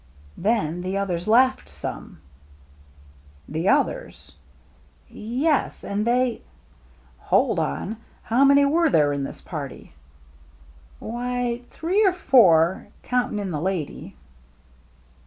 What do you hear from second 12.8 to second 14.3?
counting in the lady."